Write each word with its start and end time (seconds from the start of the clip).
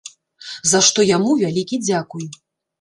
За 0.71 0.79
што 0.87 1.05
яму 1.15 1.37
вялікі 1.45 1.81
дзякуй. 1.87 2.29